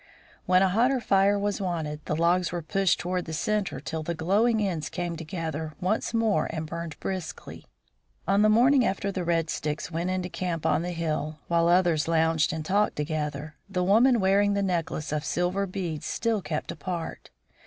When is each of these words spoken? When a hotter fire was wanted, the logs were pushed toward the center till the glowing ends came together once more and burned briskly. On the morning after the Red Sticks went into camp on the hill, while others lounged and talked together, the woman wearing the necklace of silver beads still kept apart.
When 0.47 0.63
a 0.63 0.69
hotter 0.69 0.99
fire 0.99 1.37
was 1.37 1.61
wanted, 1.61 2.03
the 2.05 2.15
logs 2.15 2.51
were 2.51 2.63
pushed 2.63 2.99
toward 2.99 3.25
the 3.25 3.33
center 3.33 3.79
till 3.79 4.01
the 4.01 4.15
glowing 4.15 4.59
ends 4.59 4.89
came 4.89 5.15
together 5.15 5.73
once 5.79 6.11
more 6.11 6.47
and 6.49 6.65
burned 6.65 6.99
briskly. 6.99 7.67
On 8.27 8.41
the 8.41 8.49
morning 8.49 8.83
after 8.83 9.11
the 9.11 9.23
Red 9.23 9.51
Sticks 9.51 9.91
went 9.91 10.09
into 10.09 10.27
camp 10.27 10.65
on 10.65 10.81
the 10.81 10.89
hill, 10.89 11.37
while 11.49 11.67
others 11.67 12.07
lounged 12.07 12.51
and 12.51 12.65
talked 12.65 12.95
together, 12.95 13.53
the 13.69 13.83
woman 13.83 14.19
wearing 14.19 14.55
the 14.55 14.63
necklace 14.63 15.11
of 15.11 15.23
silver 15.23 15.67
beads 15.67 16.07
still 16.07 16.41
kept 16.41 16.71
apart. 16.71 17.29